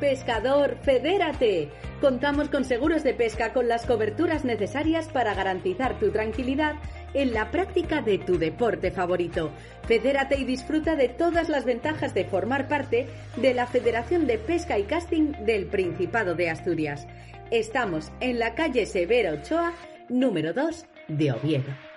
[0.00, 1.70] Pescador, fedérate.
[2.00, 6.74] Contamos con seguros de pesca con las coberturas necesarias para garantizar tu tranquilidad
[7.14, 9.50] en la práctica de tu deporte favorito.
[9.86, 14.78] Fedérate y disfruta de todas las ventajas de formar parte de la Federación de Pesca
[14.78, 17.06] y Casting del Principado de Asturias.
[17.50, 19.72] Estamos en la calle Severo Ochoa,
[20.08, 21.93] número 2 de Oviedo.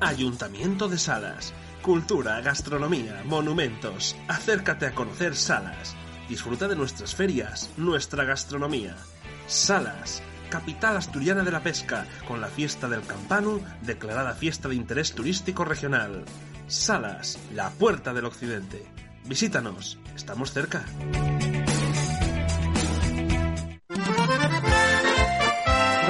[0.00, 1.52] Ayuntamiento de Salas.
[1.82, 4.14] Cultura, gastronomía, monumentos.
[4.28, 5.96] Acércate a conocer Salas.
[6.28, 8.94] Disfruta de nuestras ferias, nuestra gastronomía.
[9.48, 15.14] Salas, capital asturiana de la pesca, con la fiesta del Campanu, declarada fiesta de interés
[15.14, 16.24] turístico regional.
[16.68, 18.86] Salas, la puerta del occidente.
[19.24, 20.84] Visítanos, estamos cerca.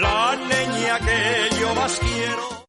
[0.00, 2.64] La niña que yo más quiero.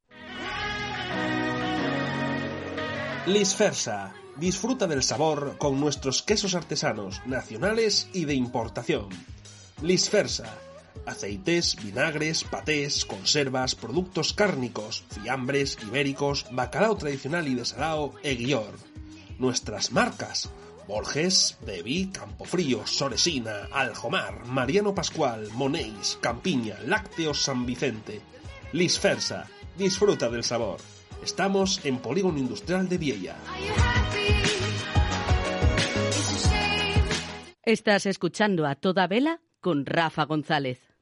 [3.27, 4.13] Lisfersa.
[4.37, 9.07] Disfruta del sabor con nuestros quesos artesanos, nacionales y de importación.
[9.81, 10.57] Lisfersa.
[11.05, 18.75] Aceites, vinagres, patés, conservas, productos cárnicos, fiambres, ibéricos, bacalao tradicional y de salao e guior.
[19.39, 20.49] Nuestras marcas.
[20.87, 28.21] Borges, Bebi, Campofrío, Soresina, Aljomar, Mariano Pascual, Monéis, Campiña, Lácteos San Vicente.
[28.73, 29.47] Lisfersa.
[29.77, 30.94] Disfruta del sabor.
[31.25, 33.35] Estamos en Polígono Industrial de Viella.
[37.63, 40.95] Estás escuchando a toda vela con Rafa González.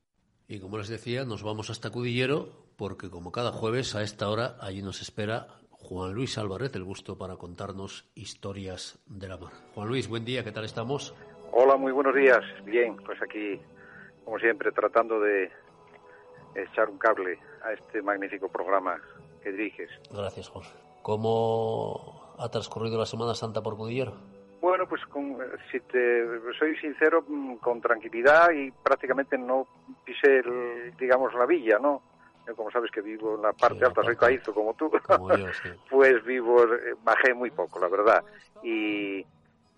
[0.48, 2.48] Y como les decía, nos vamos hasta Cudillero
[2.78, 7.18] porque como cada jueves a esta hora allí nos espera Juan Luis Álvarez, el gusto
[7.18, 9.52] para contarnos historias de la mar.
[9.76, 11.14] Juan Luis, buen día, ¿qué tal estamos?
[11.52, 12.46] Hola, muy buenos días.
[12.64, 13.60] Bien, pues aquí,
[14.24, 15.52] como siempre, tratando de
[16.56, 19.02] echar un cable a este magnífico programa
[19.44, 19.90] que diriges.
[20.12, 20.66] Gracias, Juan.
[21.02, 24.14] ¿Cómo ha transcurrido la Semana Santa por Cudillero?
[24.62, 25.38] Bueno, pues con,
[25.70, 26.26] si te
[26.58, 29.68] soy sincero, mm, con tranquilidad y prácticamente no
[30.06, 32.02] pisé, el, digamos, la villa, ¿no?
[32.48, 35.36] Yo, como sabes que vivo en la parte Sí, alta, soy caízo como tú, Como
[35.36, 35.70] yo, sí.
[35.90, 38.24] pues vivo, eh, bajé muy poco, la verdad.
[38.64, 39.26] Y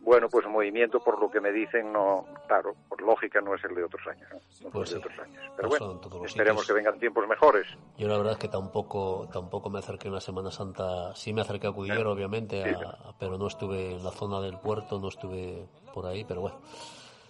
[0.06, 3.74] bueno, pues movimiento, por lo que me dicen, no, claro, por lógica no es el
[3.76, 4.40] de otros años, ¿no?
[4.66, 5.08] No Pues es el sí.
[5.10, 5.52] de otros años.
[5.58, 7.68] Pero bueno, esperemos que vengan tiempos mejores.
[7.98, 11.14] Yo la verdad es que tampoco tampoco me acerqué en la Semana Santa.
[11.16, 14.60] Sí me acerqué a Cudillero, obviamente, Sí, a- pero no estuve en la zona del
[14.60, 16.58] puerto, no estuve por ahí, pero bueno,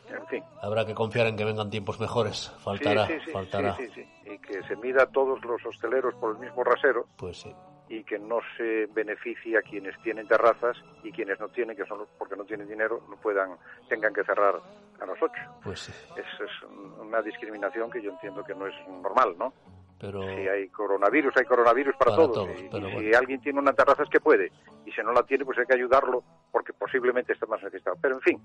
[0.09, 0.43] En fin.
[0.61, 2.51] habrá que confiar en que vengan tiempos mejores.
[2.59, 3.77] Faltará, sí, sí, sí, faltará.
[4.25, 7.55] Y que se mida a todos los hosteleros por el mismo rasero Pues sí.
[7.89, 11.99] Y que no se beneficie a quienes tienen terrazas y quienes no tienen, que son
[11.99, 13.51] los- porque no tienen dinero, no puedan,
[13.87, 14.55] tengan que cerrar
[14.99, 15.33] a las 8.
[15.63, 15.91] Pues sí.
[16.15, 16.51] Es, es
[16.99, 19.53] una discriminación que yo entiendo que no es normal, ¿no?
[19.99, 22.33] Pero Si hay coronavirus, hay coronavirus para, Para todos.
[22.47, 22.99] todos, y, pero y bueno.
[23.09, 24.51] si alguien tiene una terraza es que puede.
[24.85, 26.21] Y si no la tiene, pues hay que ayudarlo
[26.51, 27.95] porque posiblemente está más necesitado.
[28.01, 28.41] Pero en fin,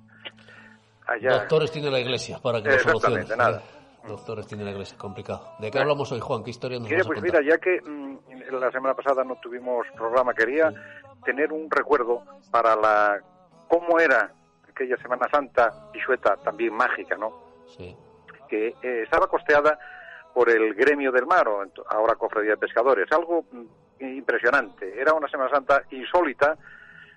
[1.06, 1.30] allá...
[1.40, 3.20] doctores tiene la iglesia para que lo solucione.
[3.22, 3.62] Exactamente, nada.
[4.06, 5.52] Doctores tiene la iglesia, complicado.
[5.58, 6.42] ¿De qué hablamos hoy, Juan?
[6.42, 8.18] ¿Qué historia nos a pues mira, ya que mm,
[8.52, 10.72] la semana pasada no tuvimos programa, quería
[11.24, 13.20] tener un recuerdo para la
[13.68, 14.32] cómo era
[14.68, 17.32] aquella Semana Santa pisueta, también mágica, ¿no?
[17.66, 17.94] Sí.
[18.48, 19.78] Que eh, estaba costeada
[20.34, 23.10] por el gremio del mar, o ahora cofradía de pescadores.
[23.12, 25.00] Algo mm, impresionante.
[25.00, 26.56] Era una Semana Santa insólita,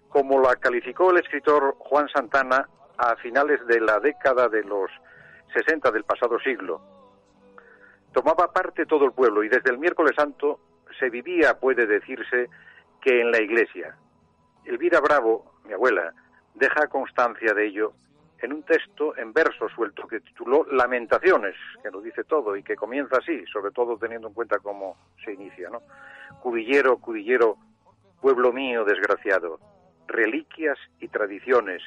[0.09, 2.67] como la calificó el escritor Juan Santana
[2.97, 4.91] a finales de la década de los
[5.53, 6.81] 60 del pasado siglo.
[8.11, 10.59] Tomaba parte todo el pueblo y desde el miércoles santo
[10.99, 12.49] se vivía, puede decirse,
[13.01, 13.95] que en la iglesia.
[14.65, 16.13] Elvira Bravo, mi abuela,
[16.53, 17.93] deja constancia de ello
[18.43, 22.75] en un texto en verso suelto que tituló Lamentaciones, que lo dice todo y que
[22.75, 25.81] comienza así, sobre todo teniendo en cuenta cómo se inicia, ¿no?
[26.41, 27.57] Cudillero, cudillero,
[28.21, 29.59] pueblo mío desgraciado,
[30.07, 31.81] reliquias y tradiciones,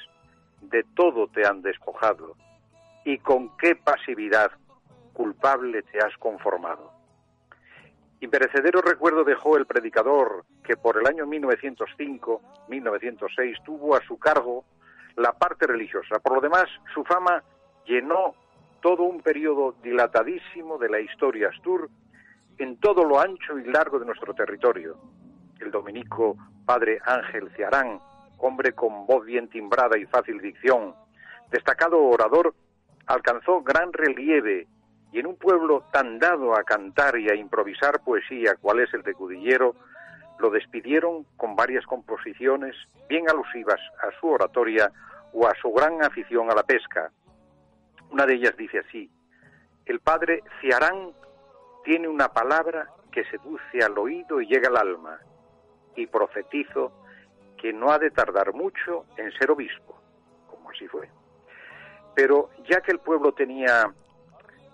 [0.63, 2.35] de todo te han despojado,
[3.07, 4.51] y con qué pasividad
[5.13, 6.91] culpable te has conformado.
[8.19, 14.65] Imperecedero recuerdo dejó el predicador que por el año 1905-1906 tuvo a su cargo
[15.15, 16.19] la parte religiosa.
[16.19, 17.45] Por lo demás, su fama
[17.87, 18.35] llenó
[18.83, 21.89] todo un periodo dilatadísimo de la historia astur
[22.59, 24.99] en todo lo ancho y largo de nuestro territorio.
[25.61, 28.01] El dominico padre Ángel Ciarán,
[28.39, 30.97] hombre con voz bien timbrada y fácil dicción,
[31.53, 32.53] destacado orador,
[33.07, 34.67] alcanzó gran relieve
[35.13, 39.03] y en un pueblo tan dado a cantar y a improvisar poesía cual es el
[39.03, 39.75] de Cudillero,
[40.39, 42.77] lo despidieron con varias composiciones
[43.09, 44.93] bien alusivas a su oratoria
[45.33, 47.11] o a su gran afición a la pesca.
[48.11, 49.11] Una de ellas dice así,
[49.87, 51.13] el padre Ciarán
[51.85, 55.19] tiene una palabra que seduce al oído y llega al alma,
[55.95, 56.93] y profetizo
[57.57, 59.99] que no ha de tardar mucho en ser obispo,
[60.51, 61.09] como así fue.
[62.17, 63.93] Pero ya que el pueblo tenía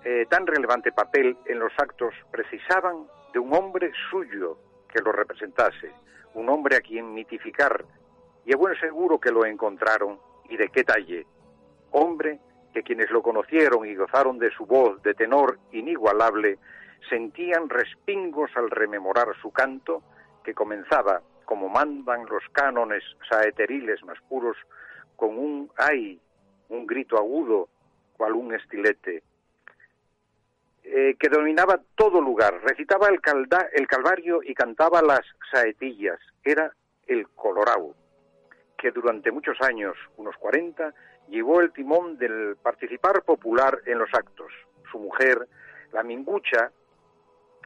[0.04, 4.56] eh, tan relevante papel en los actos, precisaban de un hombre suyo
[4.88, 5.90] que lo representase,
[6.34, 7.84] un hombre a quien mitificar,
[8.46, 10.18] y a buen seguro que lo encontraron,
[10.48, 11.26] y de qué talle.
[11.90, 12.38] Hombre
[12.72, 16.58] que quienes lo conocieron y gozaron de su voz de tenor inigualable,
[17.08, 20.02] sentían respingos al rememorar su canto,
[20.44, 24.56] que comenzaba, como mandan los cánones saeteriles más puros,
[25.16, 26.20] con un ay,
[26.72, 27.68] un grito agudo,
[28.16, 29.22] cual un estilete,
[30.84, 33.20] eh, que dominaba todo lugar, recitaba el,
[33.72, 35.20] el Calvario y cantaba las
[35.50, 36.72] saetillas, era
[37.06, 37.94] el Colorado,
[38.78, 40.92] que durante muchos años, unos 40,
[41.28, 44.52] llevó el timón del participar popular en los actos.
[44.90, 45.46] Su mujer,
[45.92, 46.72] la Mingucha,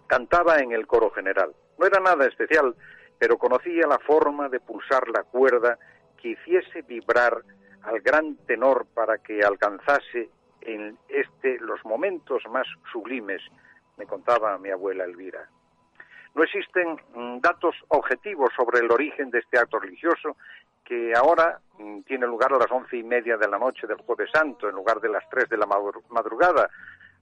[0.07, 1.55] cantaba en el coro general.
[1.79, 2.75] No era nada especial,
[3.19, 5.79] pero conocía la forma de pulsar la cuerda
[6.21, 7.43] que hiciese vibrar
[7.87, 10.29] al gran tenor para que alcanzase
[10.61, 13.41] en este los momentos más sublimes,
[13.97, 15.49] me contaba mi abuela Elvira.
[16.35, 20.37] No existen mm, datos objetivos sobre el origen de este acto religioso
[20.85, 24.31] que ahora mm, tiene lugar a las once y media de la noche del Jueves
[24.33, 26.69] Santo en lugar de las tres de la madrugada,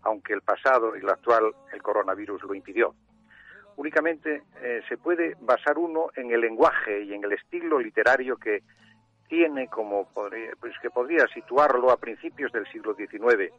[0.03, 2.95] aunque el pasado y el actual el coronavirus lo impidió.
[3.77, 8.62] Únicamente eh, se puede basar uno en el lenguaje y en el estilo literario que
[9.29, 13.53] tiene como pues que podría situarlo a principios del siglo XIX.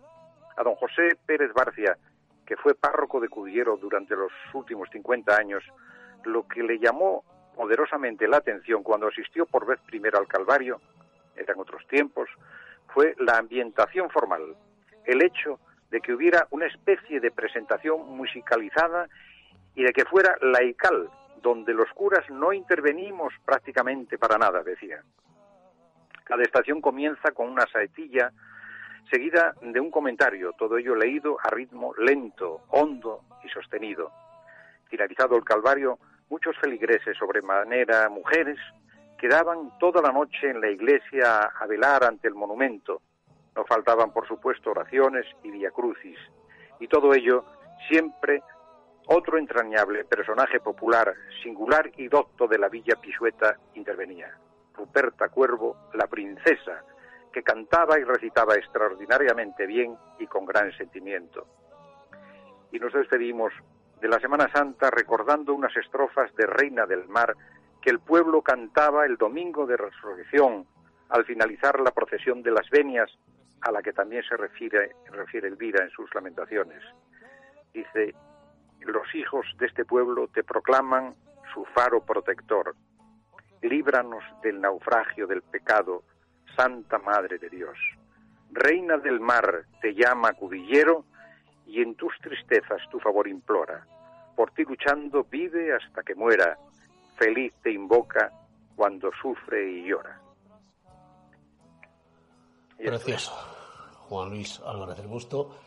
[0.58, 1.98] A don José Pérez Barcia,
[2.46, 5.64] que fue párroco de Cudillero durante los últimos 50 años,
[6.24, 7.24] lo que le llamó
[7.56, 10.82] poderosamente la atención cuando asistió por vez primera al Calvario,
[11.36, 12.30] eran otros tiempos,
[12.94, 14.56] fue la ambientación formal,
[15.06, 15.60] el hecho
[15.90, 19.08] de que hubiera una especie de presentación musicalizada
[19.76, 21.10] y de que fuera laical,
[21.42, 25.04] donde los curas no intervenimos prácticamente para nada, decía.
[26.26, 28.32] Cada estación comienza con una saetilla
[29.12, 34.12] seguida de un comentario, todo ello leído a ritmo lento, hondo y sostenido.
[34.90, 36.00] Finalizado el Calvario,
[36.30, 38.58] muchos feligreses, sobremanera mujeres,
[39.20, 43.04] quedaban toda la noche en la iglesia a velar ante el monumento.
[43.56, 46.18] No faltaban, por supuesto, oraciones y viacrucis.
[46.80, 47.46] Y todo ello
[47.88, 48.42] siempre
[49.06, 51.14] otro entrañable personaje popular,
[51.44, 54.36] singular y docto de la villa Pisueta intervenía.
[54.78, 56.84] Ruperta Cuervo, la princesa,
[57.32, 61.46] que cantaba y recitaba extraordinariamente bien y con gran sentimiento.
[62.72, 63.52] Y nos despedimos
[64.02, 67.36] de la Semana Santa recordando unas estrofas de Reina del Mar
[67.82, 70.66] que el pueblo cantaba el domingo de resurrección
[71.10, 73.12] al finalizar la procesión de las venias,
[73.62, 76.82] a la que también se refiere, refiere Elvira en sus lamentaciones.
[77.74, 78.14] Dice,
[78.82, 81.16] los hijos de este pueblo te proclaman
[81.54, 82.76] su faro protector,
[83.66, 86.04] líbranos del naufragio del pecado,
[86.56, 87.78] Santa Madre de Dios.
[88.52, 91.06] Reina del mar te llama cudillero
[91.66, 93.86] y en tus tristezas tu favor implora.
[94.36, 96.58] Por ti luchando vive hasta que muera,
[97.18, 98.32] feliz te invoca
[98.76, 100.22] cuando sufre y llora.
[102.78, 103.30] Gracias,
[104.10, 105.58] Juan Luis Álvarez del Busto,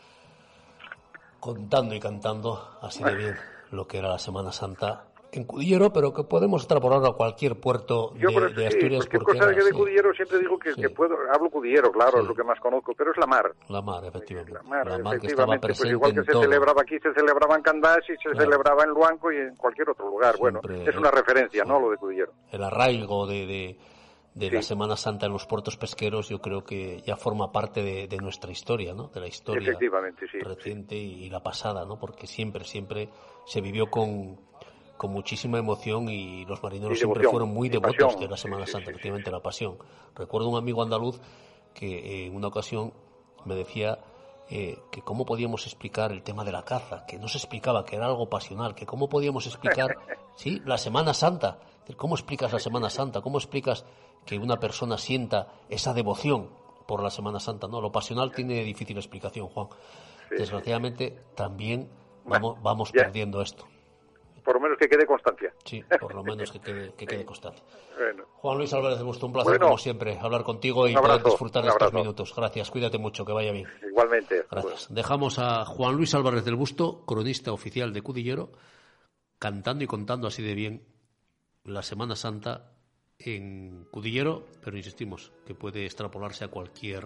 [1.39, 3.35] contando y cantando así de bien
[3.71, 8.11] lo que era la Semana Santa en Cudillero, pero que podemos extrapolar a cualquier puerto
[8.15, 9.03] de, de Asturias.
[9.03, 12.25] Sí, porque cosa que de Cudillero siempre digo que, que, puedo, hablo Cudillero, claro, es
[12.27, 13.53] lo que más conozco, pero es la mar.
[13.67, 14.53] La mar, efectivamente.
[14.53, 16.41] La mar, la mar efectivamente, que estaba pues presente igual que en se todo.
[16.43, 18.39] celebraba aquí, se celebraba en Candás y se Claro.
[18.39, 20.35] celebraba en Luanco y en cualquier otro lugar.
[20.35, 21.79] Siempre, bueno, es una referencia, ¿no?
[21.79, 22.31] Lo de Cudillero.
[22.51, 23.77] El arraigo de, de,
[24.35, 24.69] de la Sí.
[24.69, 28.51] Semana Santa en los puertos pesqueros, yo creo que ya forma parte de, de nuestra
[28.51, 29.07] historia, ¿no?
[29.07, 30.39] De la historia Efectivamente, sí.
[30.39, 31.99] reciente y, y la pasada, ¿no?
[31.99, 33.09] Porque siempre, siempre
[33.45, 34.39] se vivió con,
[34.99, 38.19] con muchísima emoción y los marineros Y siempre devoción, fueron muy devotos pasión.
[38.19, 39.77] de la Semana Santa, sí, efectivamente, la pasión.
[40.13, 41.21] Recuerdo un amigo andaluz
[41.73, 42.93] que eh, en una ocasión
[43.45, 43.99] me decía
[44.49, 47.95] eh, que cómo podíamos explicar el tema de la caza, que no se explicaba, que
[47.95, 49.95] era algo pasional, que cómo podíamos explicar,
[50.35, 51.59] sí, la Semana Santa.
[51.95, 53.21] ¿Cómo explicas la Semana Santa?
[53.21, 53.85] ¿Cómo explicas
[54.25, 56.49] que una persona sienta esa devoción
[56.85, 57.69] por la Semana Santa?
[57.69, 59.69] No, lo pasional tiene difícil explicación, Juan.
[60.29, 61.89] Desgraciadamente también
[62.25, 63.65] vamos, vamos perdiendo esto.
[64.49, 65.53] Por lo menos que quede constancia.
[65.63, 67.63] Sí, por lo menos que quede, que quede constancia.
[67.95, 71.19] Bueno, Juan Luis Álvarez de Busto, un placer Bueno, como siempre hablar contigo y abrazo,
[71.19, 72.33] poder disfrutar de estos minutos.
[72.35, 73.67] Gracias, cuídate mucho, que vaya bien.
[73.87, 74.47] igualmente.
[74.49, 74.87] Gracias.
[74.91, 78.51] Dejamos a Juan Luis Álvarez del Busto, cronista oficial de Cudillero,
[79.37, 80.83] cantando y contando así de bien
[81.63, 82.71] la Semana Santa
[83.19, 87.05] en Cudillero, pero insistimos que puede extrapolarse a cualquier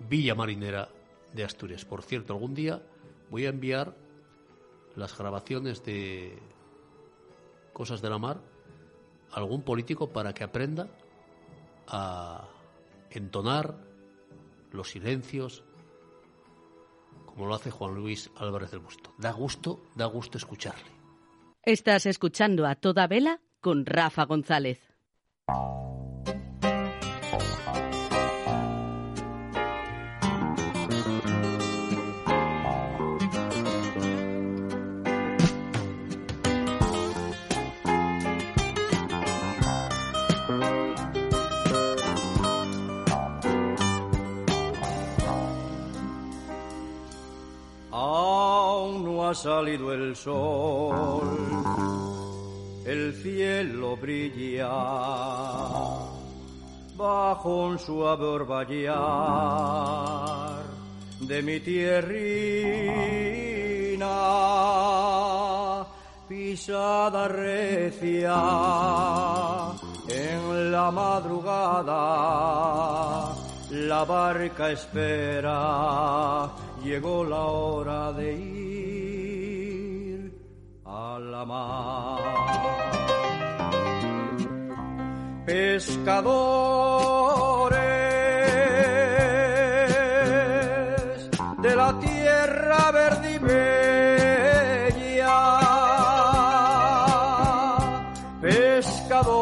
[0.00, 0.88] villa marinera
[1.32, 1.84] de Asturias.
[1.84, 2.82] Por cierto, algún día
[3.30, 3.94] voy a enviar
[4.96, 6.38] las grabaciones de
[7.72, 8.40] Cosas de la Mar
[9.30, 10.88] a algún político para que aprenda
[11.86, 12.48] a
[13.10, 13.76] entonar
[14.72, 15.62] los silencios
[17.26, 19.12] como lo hace Juan Luis Álvarez del Busto.
[19.18, 20.90] Da gusto, da gusto escucharle.
[21.62, 24.80] Estás escuchando a toda vela con Rafa González.
[49.36, 51.28] Salido el sol,
[52.86, 54.68] el cielo brilla
[56.96, 58.96] bajo un suave orvallar
[61.20, 62.26] de mi tierrina,
[66.26, 68.34] pisada recia
[70.08, 71.94] en la madrugada,
[73.70, 76.50] la barca espera,
[76.82, 78.75] llegó la hora de ir
[81.44, 82.20] mar.
[85.44, 86.30] Pescadores
[91.58, 93.26] de la tierra verde
[98.46, 99.34] pescadores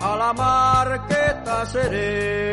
[0.00, 2.45] a la marqueta serena,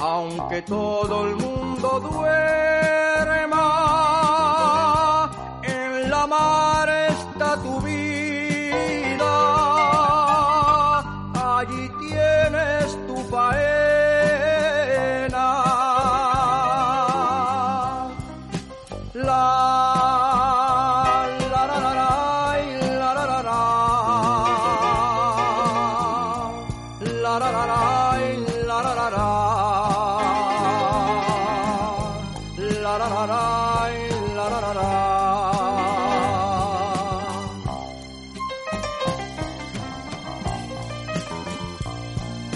[0.00, 1.41] aunque todo el